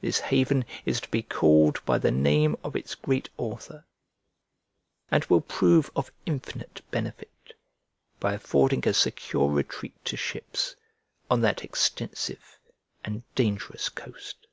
This 0.00 0.20
haven 0.20 0.64
is 0.86 1.02
to 1.02 1.08
be 1.10 1.22
called 1.22 1.84
by 1.84 1.98
the 1.98 2.10
name 2.10 2.56
of 2.64 2.74
its 2.74 2.94
great 2.94 3.28
author, 3.36 3.84
and 5.10 5.22
will 5.26 5.42
prove 5.42 5.90
of 5.94 6.10
infinite 6.24 6.80
benefit, 6.90 7.52
by 8.18 8.32
affording 8.32 8.88
a 8.88 8.94
secure 8.94 9.50
retreat 9.50 10.02
to 10.06 10.16
ships 10.16 10.76
on 11.30 11.42
that 11.42 11.62
extensive 11.62 12.58
and 13.04 13.22
dangerous 13.34 13.90
coast. 13.90 14.46